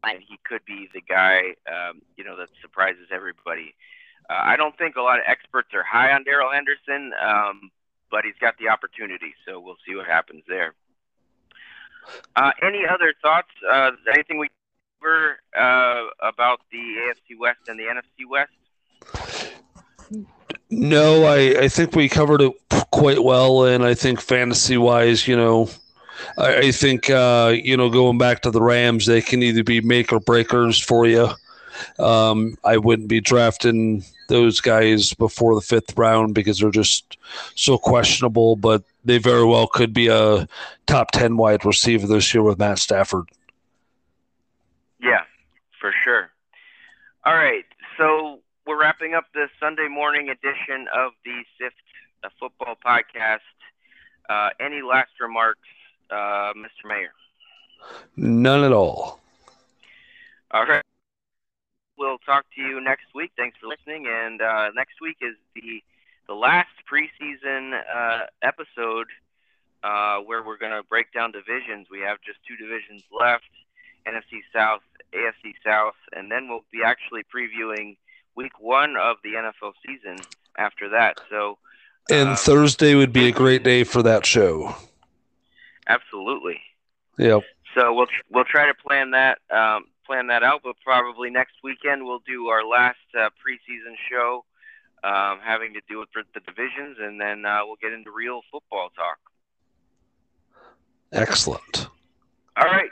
[0.04, 3.74] and he could be the guy, um, you know, that surprises everybody.
[4.30, 7.70] Uh, I don't think a lot of experts are high on Darrell Henderson, um,
[8.10, 10.74] but he's got the opportunity, so we'll see what happens there.
[12.36, 13.48] Uh, any other thoughts?
[13.70, 14.48] Uh, anything we
[15.00, 18.52] cover uh, about the AFC West and the NFC West?
[20.70, 22.52] No, I, I think we covered it
[22.90, 25.70] quite well, and I think fantasy wise, you know,
[26.36, 29.80] I, I think uh, you know going back to the Rams, they can either be
[29.80, 31.28] make or breakers for you.
[31.98, 37.16] Um, I wouldn't be drafting those guys before the fifth round because they're just
[37.54, 40.46] so questionable, but they very well could be a
[40.86, 43.28] top ten wide receiver this year with Matt Stafford.
[45.00, 45.22] Yeah,
[45.80, 46.30] for sure.
[47.24, 47.64] All right,
[47.96, 48.37] so
[48.68, 51.74] we're wrapping up the Sunday morning edition of the SIFT
[52.38, 53.38] Football Podcast.
[54.28, 55.66] Uh, any last remarks,
[56.10, 56.84] uh, Mr.
[56.84, 57.14] Mayor?
[58.14, 59.20] None at all.
[60.50, 60.82] All right.
[61.96, 63.32] We'll talk to you next week.
[63.38, 64.04] Thanks for listening.
[64.06, 65.82] And uh, next week is the
[66.26, 69.06] the last preseason uh, episode
[69.82, 71.86] uh, where we're going to break down divisions.
[71.90, 73.48] We have just two divisions left:
[74.06, 74.82] NFC South,
[75.14, 77.96] AFC South, and then we'll be actually previewing
[78.38, 80.16] week one of the NFL season
[80.56, 81.18] after that.
[81.28, 81.58] So,
[82.08, 84.74] And um, Thursday would be a great day for that show.
[85.88, 86.60] absolutely.
[87.18, 87.42] Yep.
[87.76, 92.04] So we'll we'll try to plan that um, plan that out, but probably next weekend
[92.04, 94.44] we'll do our last uh, preseason show,
[95.02, 98.40] um, having to do with the the divisions, and then uh, we'll get into real
[98.52, 99.18] football talk.
[101.12, 101.88] Excellent.
[102.56, 102.90] All right.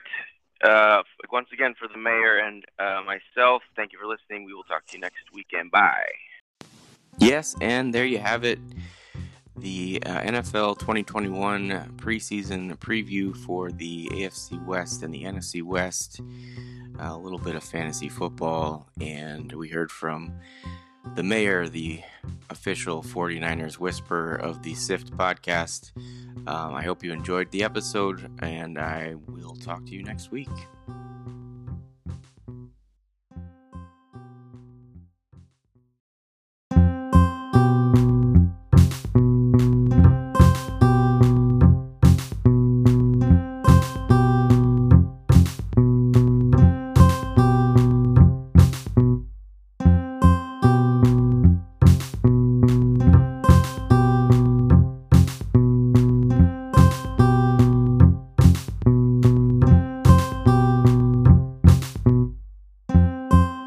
[0.63, 4.45] Uh, once again, for the mayor and uh, myself, thank you for listening.
[4.45, 5.71] We will talk to you next weekend.
[5.71, 6.07] Bye.
[7.19, 8.59] Yes, and there you have it.
[9.59, 16.21] The uh, NFL 2021 preseason preview for the AFC West and the NFC West.
[16.99, 20.33] a little bit of fantasy football, and we heard from
[21.15, 22.01] the mayor, the
[22.51, 25.93] official 49ers whisperer of the SIFT podcast.
[26.47, 30.49] Um, I hope you enjoyed the episode, and I will talk to you next week.